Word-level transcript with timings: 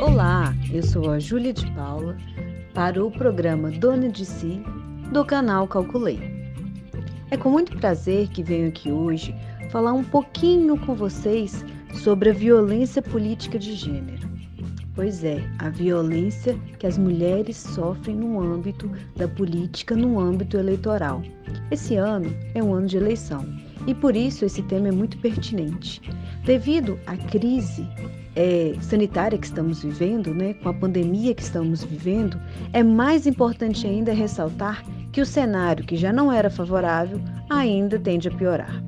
Olá, 0.00 0.54
eu 0.72 0.80
sou 0.80 1.10
a 1.10 1.18
Júlia 1.18 1.52
de 1.52 1.68
Paula 1.72 2.16
para 2.72 3.04
o 3.04 3.10
programa 3.10 3.68
Dona 3.68 4.08
de 4.08 4.24
Si 4.24 4.62
do 5.12 5.24
canal 5.24 5.66
Calculei. 5.66 6.20
É 7.32 7.36
com 7.36 7.50
muito 7.50 7.76
prazer 7.78 8.28
que 8.28 8.40
venho 8.40 8.68
aqui 8.68 8.92
hoje 8.92 9.34
falar 9.70 9.92
um 9.92 10.04
pouquinho 10.04 10.78
com 10.86 10.94
vocês 10.94 11.64
sobre 11.94 12.30
a 12.30 12.32
violência 12.32 13.02
política 13.02 13.58
de 13.58 13.74
gênero. 13.74 14.28
Pois 14.94 15.24
é, 15.24 15.44
a 15.58 15.68
violência 15.68 16.56
que 16.78 16.86
as 16.86 16.96
mulheres 16.96 17.56
sofrem 17.56 18.14
no 18.14 18.40
âmbito 18.40 18.88
da 19.16 19.26
política, 19.26 19.96
no 19.96 20.20
âmbito 20.20 20.56
eleitoral. 20.56 21.22
Esse 21.72 21.96
ano 21.96 22.32
é 22.54 22.62
um 22.62 22.72
ano 22.72 22.86
de 22.86 22.96
eleição 22.96 23.44
e 23.84 23.94
por 23.96 24.14
isso 24.14 24.44
esse 24.44 24.62
tema 24.62 24.88
é 24.88 24.92
muito 24.92 25.18
pertinente. 25.18 26.00
Devido 26.44 27.00
à 27.04 27.16
crise 27.16 27.84
é, 28.38 28.72
sanitária 28.80 29.36
que 29.36 29.46
estamos 29.46 29.82
vivendo, 29.82 30.32
né, 30.32 30.54
com 30.54 30.68
a 30.68 30.74
pandemia 30.74 31.34
que 31.34 31.42
estamos 31.42 31.82
vivendo, 31.82 32.40
é 32.72 32.84
mais 32.84 33.26
importante 33.26 33.84
ainda 33.84 34.12
ressaltar 34.12 34.84
que 35.10 35.20
o 35.20 35.26
cenário, 35.26 35.84
que 35.84 35.96
já 35.96 36.12
não 36.12 36.30
era 36.30 36.48
favorável, 36.48 37.20
ainda 37.50 37.98
tende 37.98 38.28
a 38.28 38.30
piorar. 38.30 38.80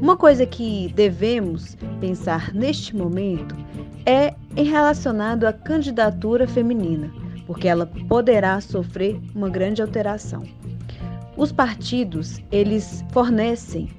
Uma 0.00 0.16
coisa 0.16 0.46
que 0.46 0.92
devemos 0.94 1.76
pensar 2.00 2.54
neste 2.54 2.94
momento 2.94 3.56
é 4.04 4.32
em 4.56 4.64
relacionado 4.64 5.46
à 5.46 5.52
candidatura 5.52 6.46
feminina, 6.46 7.10
porque 7.44 7.66
ela 7.66 7.86
poderá 8.08 8.60
sofrer 8.60 9.20
uma 9.34 9.48
grande 9.48 9.82
alteração. 9.82 10.44
Os 11.36 11.50
partidos, 11.50 12.40
eles 12.52 13.04
fornecem 13.10 13.90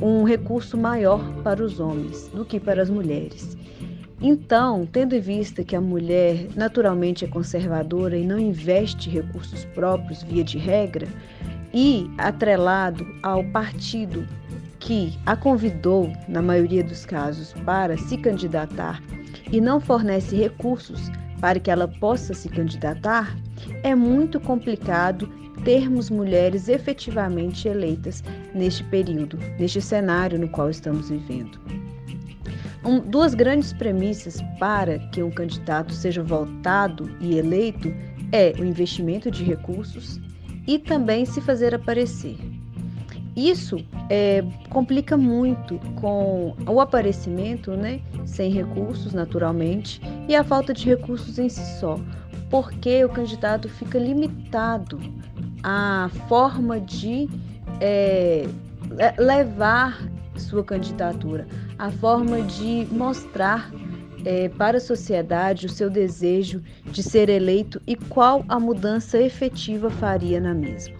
um 0.00 0.24
recurso 0.24 0.78
maior 0.78 1.22
para 1.42 1.62
os 1.62 1.78
homens 1.78 2.28
do 2.28 2.42
que 2.42 2.58
para 2.58 2.80
as 2.80 2.88
mulheres. 2.88 3.59
Então, 4.20 4.86
tendo 4.86 5.14
em 5.14 5.20
vista 5.20 5.64
que 5.64 5.74
a 5.74 5.80
mulher 5.80 6.48
naturalmente 6.54 7.24
é 7.24 7.28
conservadora 7.28 8.16
e 8.16 8.26
não 8.26 8.38
investe 8.38 9.08
recursos 9.08 9.64
próprios 9.66 10.22
via 10.22 10.44
de 10.44 10.58
regra, 10.58 11.08
e 11.72 12.10
atrelado 12.18 13.06
ao 13.22 13.44
partido 13.44 14.26
que 14.78 15.18
a 15.26 15.36
convidou, 15.36 16.12
na 16.28 16.42
maioria 16.42 16.82
dos 16.82 17.04
casos, 17.04 17.52
para 17.64 17.96
se 17.96 18.16
candidatar 18.16 19.00
e 19.52 19.60
não 19.60 19.80
fornece 19.80 20.36
recursos 20.36 21.10
para 21.40 21.60
que 21.60 21.70
ela 21.70 21.88
possa 21.88 22.34
se 22.34 22.48
candidatar, 22.48 23.36
é 23.82 23.94
muito 23.94 24.40
complicado 24.40 25.28
termos 25.64 26.10
mulheres 26.10 26.68
efetivamente 26.68 27.68
eleitas 27.68 28.24
neste 28.54 28.82
período, 28.84 29.38
neste 29.58 29.80
cenário 29.80 30.38
no 30.38 30.48
qual 30.48 30.70
estamos 30.70 31.10
vivendo. 31.10 31.58
Um, 32.84 32.98
duas 32.98 33.34
grandes 33.34 33.72
premissas 33.72 34.40
para 34.58 34.98
que 35.10 35.22
um 35.22 35.30
candidato 35.30 35.92
seja 35.92 36.22
votado 36.22 37.10
e 37.20 37.36
eleito 37.36 37.92
é 38.32 38.54
o 38.58 38.64
investimento 38.64 39.30
de 39.30 39.44
recursos 39.44 40.18
e 40.66 40.78
também 40.78 41.24
se 41.24 41.40
fazer 41.40 41.74
aparecer. 41.74 42.36
Isso 43.36 43.84
é, 44.08 44.44
complica 44.68 45.16
muito 45.16 45.78
com 46.00 46.54
o 46.66 46.80
aparecimento, 46.80 47.72
né, 47.72 48.00
sem 48.26 48.50
recursos, 48.50 49.12
naturalmente, 49.12 50.00
e 50.28 50.34
a 50.34 50.42
falta 50.42 50.74
de 50.74 50.86
recursos 50.86 51.38
em 51.38 51.48
si 51.48 51.64
só, 51.78 51.98
porque 52.50 53.04
o 53.04 53.08
candidato 53.08 53.68
fica 53.68 53.98
limitado 53.98 54.98
à 55.62 56.10
forma 56.28 56.80
de 56.80 57.28
é, 57.80 58.48
levar 59.16 60.00
sua 60.40 60.64
candidatura, 60.64 61.46
a 61.78 61.90
forma 61.90 62.42
de 62.42 62.86
mostrar 62.90 63.70
é, 64.24 64.48
para 64.48 64.78
a 64.78 64.80
sociedade 64.80 65.66
o 65.66 65.68
seu 65.68 65.88
desejo 65.88 66.62
de 66.86 67.02
ser 67.02 67.28
eleito 67.28 67.80
e 67.86 67.96
qual 67.96 68.44
a 68.48 68.58
mudança 68.58 69.18
efetiva 69.18 69.90
faria 69.90 70.40
na 70.40 70.54
mesma. 70.54 70.96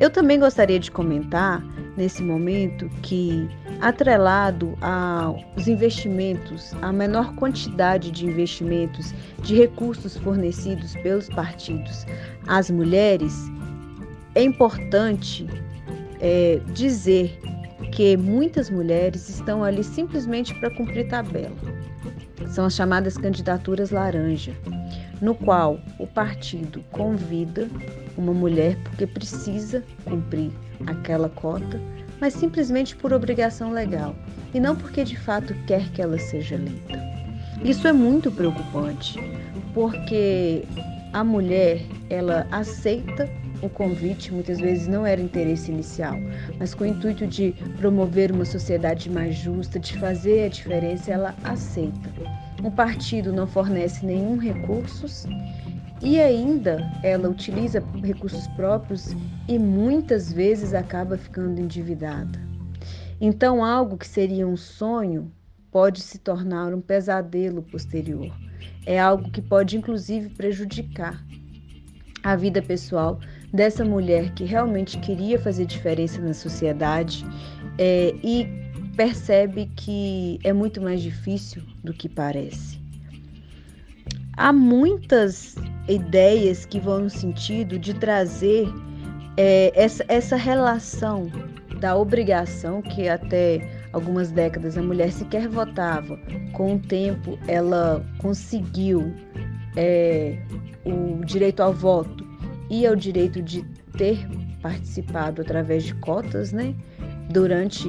Eu 0.00 0.10
também 0.10 0.38
gostaria 0.38 0.78
de 0.78 0.90
comentar 0.90 1.64
nesse 1.96 2.22
momento 2.22 2.88
que, 3.02 3.48
atrelado 3.80 4.76
aos 4.82 5.66
investimentos, 5.66 6.74
a 6.82 6.92
menor 6.92 7.34
quantidade 7.36 8.10
de 8.10 8.26
investimentos 8.26 9.14
de 9.42 9.54
recursos 9.54 10.16
fornecidos 10.18 10.92
pelos 10.96 11.28
partidos 11.30 12.04
às 12.46 12.70
mulheres, 12.70 13.34
é 14.34 14.42
importante 14.42 15.46
é, 16.20 16.60
dizer 16.74 17.40
que 17.92 18.16
muitas 18.16 18.70
mulheres 18.70 19.28
estão 19.28 19.62
ali 19.62 19.82
simplesmente 19.82 20.54
para 20.54 20.70
cumprir 20.70 21.08
tabela. 21.08 21.56
São 22.48 22.66
as 22.66 22.74
chamadas 22.74 23.16
candidaturas 23.16 23.90
laranja, 23.90 24.52
no 25.20 25.34
qual 25.34 25.78
o 25.98 26.06
partido 26.06 26.82
convida 26.90 27.68
uma 28.16 28.32
mulher 28.32 28.76
porque 28.84 29.06
precisa 29.06 29.82
cumprir 30.04 30.50
aquela 30.86 31.28
cota, 31.28 31.80
mas 32.20 32.34
simplesmente 32.34 32.96
por 32.96 33.12
obrigação 33.12 33.72
legal 33.72 34.14
e 34.54 34.60
não 34.60 34.76
porque 34.76 35.04
de 35.04 35.18
fato 35.18 35.54
quer 35.66 35.88
que 35.90 36.00
ela 36.00 36.18
seja 36.18 36.54
eleita. 36.54 37.02
Isso 37.62 37.88
é 37.88 37.92
muito 37.92 38.30
preocupante, 38.30 39.18
porque 39.74 40.64
a 41.12 41.24
mulher 41.24 41.80
ela 42.10 42.46
aceita 42.50 43.28
o 43.62 43.68
convite 43.68 44.32
muitas 44.32 44.58
vezes 44.58 44.86
não 44.86 45.06
era 45.06 45.20
interesse 45.20 45.70
inicial, 45.70 46.16
mas 46.58 46.74
com 46.74 46.84
o 46.84 46.86
intuito 46.86 47.26
de 47.26 47.52
promover 47.78 48.30
uma 48.30 48.44
sociedade 48.44 49.10
mais 49.10 49.34
justa, 49.34 49.78
de 49.78 49.98
fazer 49.98 50.44
a 50.44 50.48
diferença, 50.48 51.12
ela 51.12 51.34
aceita. 51.44 52.10
Um 52.62 52.70
partido 52.70 53.32
não 53.32 53.46
fornece 53.46 54.04
nenhum 54.04 54.36
recursos 54.36 55.26
e 56.02 56.20
ainda 56.20 56.78
ela 57.02 57.28
utiliza 57.28 57.82
recursos 58.02 58.46
próprios 58.48 59.14
e 59.48 59.58
muitas 59.58 60.32
vezes 60.32 60.74
acaba 60.74 61.16
ficando 61.16 61.60
endividada. 61.60 62.38
Então, 63.20 63.64
algo 63.64 63.96
que 63.96 64.06
seria 64.06 64.46
um 64.46 64.56
sonho 64.56 65.32
pode 65.70 66.00
se 66.00 66.18
tornar 66.18 66.74
um 66.74 66.80
pesadelo 66.80 67.62
posterior. 67.62 68.30
É 68.84 68.98
algo 68.98 69.30
que 69.30 69.40
pode 69.40 69.76
inclusive 69.76 70.30
prejudicar 70.30 71.24
a 72.22 72.34
vida 72.34 72.60
pessoal 72.60 73.20
dessa 73.52 73.84
mulher 73.84 74.30
que 74.34 74.44
realmente 74.44 74.98
queria 74.98 75.38
fazer 75.38 75.66
diferença 75.66 76.20
na 76.20 76.34
sociedade 76.34 77.24
é, 77.78 78.14
e 78.22 78.46
percebe 78.96 79.70
que 79.76 80.38
é 80.42 80.52
muito 80.52 80.80
mais 80.80 81.02
difícil 81.02 81.62
do 81.84 81.92
que 81.92 82.08
parece. 82.08 82.80
Há 84.36 84.52
muitas 84.52 85.54
ideias 85.88 86.66
que 86.66 86.78
vão 86.78 87.00
no 87.00 87.10
sentido 87.10 87.78
de 87.78 87.94
trazer 87.94 88.68
é, 89.36 89.72
essa, 89.74 90.04
essa 90.08 90.36
relação 90.36 91.30
da 91.80 91.96
obrigação 91.96 92.82
que 92.82 93.08
até 93.08 93.60
algumas 93.92 94.30
décadas 94.30 94.76
a 94.76 94.82
mulher 94.82 95.12
sequer 95.12 95.48
votava, 95.48 96.18
com 96.52 96.76
o 96.76 96.78
tempo 96.78 97.38
ela 97.46 98.04
conseguiu 98.18 99.14
é, 99.76 100.38
o 100.84 101.24
direito 101.24 101.60
ao 101.60 101.72
voto 101.72 102.25
e 102.70 102.86
ao 102.86 102.96
direito 102.96 103.42
de 103.42 103.62
ter 103.96 104.26
participado 104.60 105.42
através 105.42 105.84
de 105.84 105.94
cotas, 105.96 106.52
né, 106.52 106.74
durante 107.30 107.88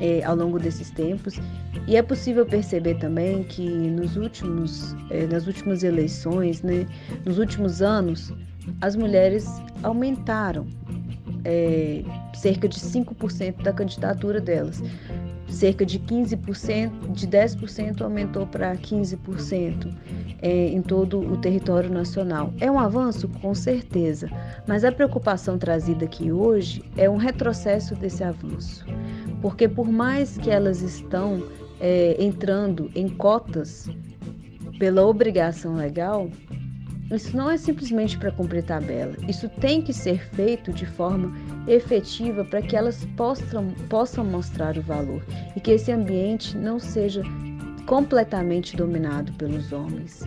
é, 0.00 0.22
ao 0.24 0.36
longo 0.36 0.58
desses 0.58 0.90
tempos. 0.90 1.38
E 1.86 1.96
é 1.96 2.02
possível 2.02 2.44
perceber 2.44 2.96
também 2.96 3.42
que 3.44 3.62
nos 3.62 4.16
últimos, 4.16 4.94
é, 5.10 5.26
nas 5.26 5.46
últimas 5.46 5.82
eleições, 5.82 6.62
né, 6.62 6.86
nos 7.24 7.38
últimos 7.38 7.82
anos, 7.82 8.32
as 8.80 8.96
mulheres 8.96 9.46
aumentaram 9.82 10.66
é, 11.44 12.02
cerca 12.34 12.68
de 12.68 12.78
5% 12.78 13.62
da 13.62 13.72
candidatura 13.72 14.40
delas 14.40 14.82
cerca 15.48 15.84
de 15.84 15.98
15%, 15.98 17.12
de 17.12 17.26
10% 17.26 18.02
aumentou 18.02 18.46
para 18.46 18.76
15% 18.76 19.92
é, 20.42 20.68
em 20.68 20.82
todo 20.82 21.20
o 21.20 21.36
território 21.36 21.90
nacional. 21.90 22.52
É 22.60 22.70
um 22.70 22.78
avanço? 22.78 23.28
Com 23.40 23.54
certeza, 23.54 24.30
mas 24.66 24.84
a 24.84 24.92
preocupação 24.92 25.58
trazida 25.58 26.04
aqui 26.04 26.30
hoje 26.30 26.84
é 26.96 27.08
um 27.08 27.16
retrocesso 27.16 27.94
desse 27.94 28.22
avanço, 28.22 28.84
porque 29.40 29.68
por 29.68 29.88
mais 29.88 30.36
que 30.36 30.50
elas 30.50 30.82
estão 30.82 31.42
é, 31.80 32.16
entrando 32.22 32.90
em 32.94 33.08
cotas 33.08 33.88
pela 34.78 35.06
obrigação 35.06 35.74
legal, 35.74 36.28
isso 37.14 37.36
não 37.36 37.48
é 37.48 37.56
simplesmente 37.56 38.18
para 38.18 38.32
cumprir 38.32 38.64
tabela. 38.64 39.14
Isso 39.28 39.48
tem 39.48 39.80
que 39.80 39.92
ser 39.92 40.18
feito 40.30 40.72
de 40.72 40.84
forma 40.84 41.32
efetiva 41.68 42.44
para 42.44 42.62
que 42.62 42.76
elas 42.76 43.04
possam, 43.16 43.68
possam 43.88 44.24
mostrar 44.24 44.76
o 44.76 44.82
valor 44.82 45.24
e 45.54 45.60
que 45.60 45.70
esse 45.70 45.92
ambiente 45.92 46.56
não 46.56 46.78
seja 46.80 47.22
completamente 47.86 48.76
dominado 48.76 49.32
pelos 49.34 49.72
homens. 49.72 50.24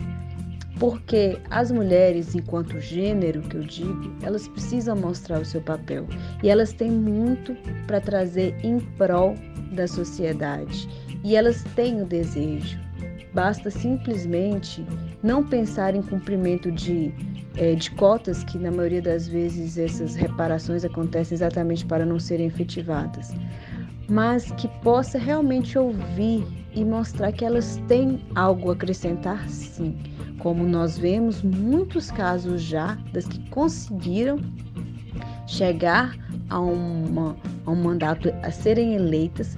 Porque 0.80 1.38
as 1.50 1.70
mulheres, 1.70 2.34
enquanto 2.34 2.80
gênero, 2.80 3.42
que 3.42 3.58
eu 3.58 3.64
digo, 3.64 4.16
elas 4.24 4.48
precisam 4.48 4.96
mostrar 4.96 5.42
o 5.42 5.46
seu 5.46 5.62
papel 5.62 6.08
e 6.42 6.50
elas 6.50 6.72
têm 6.72 6.90
muito 6.90 7.54
para 7.86 8.00
trazer 8.00 8.56
em 8.64 8.80
prol 8.80 9.36
da 9.74 9.86
sociedade 9.86 10.88
e 11.22 11.36
elas 11.36 11.64
têm 11.76 12.02
o 12.02 12.06
desejo 12.06 12.80
basta 13.34 13.70
simplesmente 13.70 14.86
não 15.24 15.44
pensar 15.44 15.96
em 15.96 16.02
cumprimento 16.02 16.72
de, 16.72 17.14
é, 17.56 17.76
de 17.76 17.92
cotas, 17.92 18.44
que 18.44 18.58
na 18.58 18.72
maioria 18.72 19.02
das 19.02 19.28
vezes 19.28 19.78
essas 19.78 20.16
reparações 20.16 20.84
acontecem 20.84 21.36
exatamente 21.36 21.86
para 21.86 22.06
não 22.06 22.20
serem 22.20 22.48
efetivadas, 22.48 23.34
mas 24.08 24.52
que 24.54 24.68
possa 24.81 25.18
realmente 25.18 25.78
ouvir 25.78 26.46
e 26.74 26.84
mostrar 26.84 27.31
que 27.31 27.46
elas 27.46 27.78
têm 27.88 28.26
algo 28.36 28.70
a 28.70 28.74
acrescentar, 28.74 29.48
sim. 29.50 29.98
Como 30.40 30.66
nós 30.66 30.98
vemos 30.98 31.42
muitos 31.42 32.10
casos 32.12 32.62
já 32.62 32.98
das 33.12 33.28
que 33.28 33.50
conseguiram 33.50 34.40
chegar 35.46 36.16
a, 36.50 36.60
uma, 36.60 37.36
a 37.66 37.72
um 37.72 37.76
mandato, 37.76 38.30
a 38.44 38.52
serem 38.52 38.96
eleitas, 38.96 39.58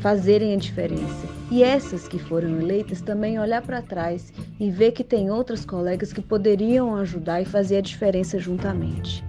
fazerem 0.00 0.54
a 0.54 0.56
diferença. 0.56 1.26
E 1.50 1.62
essas 1.62 2.06
que 2.06 2.18
foram 2.18 2.60
eleitas 2.60 3.00
também 3.00 3.38
olhar 3.38 3.62
para 3.62 3.82
trás 3.82 4.32
e 4.60 4.70
ver 4.70 4.92
que 4.92 5.02
tem 5.02 5.30
outras 5.30 5.64
colegas 5.64 6.12
que 6.12 6.20
poderiam 6.20 6.94
ajudar 6.96 7.42
e 7.42 7.44
fazer 7.44 7.78
a 7.78 7.80
diferença 7.80 8.38
juntamente. 8.38 9.24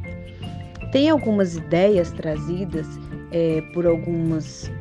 Tem 0.91 1.09
algumas 1.09 1.55
ideias 1.55 2.11
trazidas 2.11 2.87
é, 3.31 3.61
por 3.73 3.85
algumas, 3.85 4.71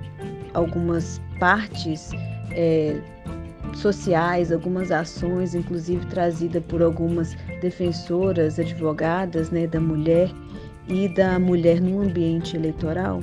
algumas 0.55 1.21
partes 1.39 2.11
é, 2.53 2.99
sociais, 3.75 4.51
algumas 4.51 4.91
ações, 4.91 5.55
inclusive 5.55 6.05
trazida 6.07 6.61
por 6.61 6.83
algumas 6.83 7.37
defensoras, 7.61 8.59
advogadas 8.59 9.51
né, 9.51 9.67
da 9.67 9.81
mulher 9.81 10.31
e 10.89 11.09
da 11.09 11.39
mulher 11.39 11.81
no 11.81 12.01
ambiente 12.01 12.57
eleitoral, 12.57 13.23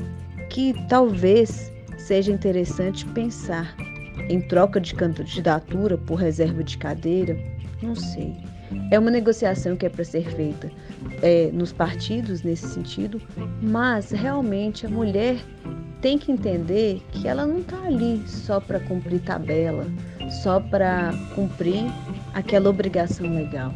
que 0.49 0.73
talvez 0.87 1.71
seja 1.97 2.31
interessante 2.31 3.05
pensar 3.07 3.75
em 4.29 4.41
troca 4.41 4.79
de 4.79 4.93
candidatura 4.95 5.97
por 5.97 6.15
reserva 6.15 6.63
de 6.63 6.77
cadeira, 6.77 7.37
não 7.81 7.95
sei. 7.95 8.35
É 8.91 8.97
uma 8.97 9.11
negociação 9.11 9.75
que 9.75 9.85
é 9.85 9.89
para 9.89 10.03
ser 10.03 10.29
feita 10.31 10.71
é, 11.21 11.49
nos 11.53 11.71
partidos 11.71 12.41
nesse 12.41 12.67
sentido, 12.67 13.21
mas 13.61 14.11
realmente 14.11 14.85
a 14.85 14.89
mulher 14.89 15.37
tem 16.01 16.17
que 16.17 16.31
entender 16.31 17.01
que 17.11 17.27
ela 17.27 17.45
não 17.45 17.59
está 17.59 17.81
ali 17.83 18.21
só 18.27 18.59
para 18.59 18.79
cumprir 18.79 19.21
tabela, 19.21 19.85
só 20.43 20.59
para 20.59 21.11
cumprir 21.33 21.85
aquela 22.33 22.69
obrigação 22.69 23.33
legal. 23.33 23.73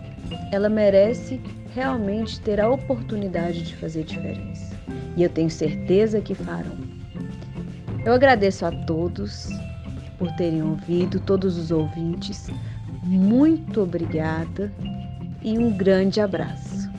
Ela 0.51 0.69
merece 0.69 1.39
realmente 1.73 2.39
ter 2.41 2.59
a 2.59 2.69
oportunidade 2.69 3.63
de 3.63 3.75
fazer 3.75 4.03
diferença. 4.03 4.75
E 5.15 5.23
eu 5.23 5.29
tenho 5.29 5.49
certeza 5.49 6.21
que 6.21 6.35
farão. 6.35 6.98
Eu 8.05 8.13
agradeço 8.13 8.65
a 8.65 8.71
todos 8.71 9.49
por 10.17 10.31
terem 10.33 10.61
ouvido, 10.61 11.19
todos 11.19 11.57
os 11.57 11.71
ouvintes. 11.71 12.49
Muito 13.03 13.81
obrigada 13.81 14.71
e 15.41 15.57
um 15.57 15.75
grande 15.75 16.19
abraço. 16.19 16.89